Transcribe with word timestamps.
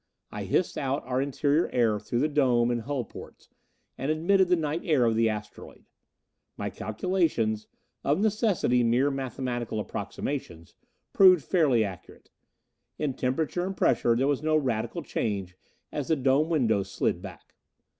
I 0.31 0.45
hissed 0.45 0.79
out 0.79 1.05
our 1.05 1.21
interior 1.21 1.69
air 1.71 1.99
through 1.99 2.21
the 2.21 2.27
dome 2.27 2.71
and 2.71 2.81
hull 2.81 3.03
ports, 3.05 3.49
and 3.99 4.09
admitted 4.11 4.47
the 4.47 4.55
night 4.55 4.81
air 4.83 5.05
of 5.05 5.13
the 5.15 5.29
asteroid. 5.29 5.85
My 6.57 6.71
calculations 6.71 7.67
of 8.03 8.17
necessity 8.19 8.83
mere 8.83 9.11
mathematical 9.11 9.79
approximations 9.79 10.73
proved 11.13 11.43
fairly 11.45 11.83
accurate. 11.83 12.31
In 12.97 13.13
temperature 13.13 13.63
and 13.63 13.77
pressure 13.77 14.15
there 14.15 14.25
was 14.25 14.41
no 14.41 14.57
radical 14.57 15.03
change 15.03 15.55
as 15.91 16.07
the 16.07 16.15
dome 16.15 16.49
windows 16.49 16.89
slid 16.91 17.21
back. 17.21 17.53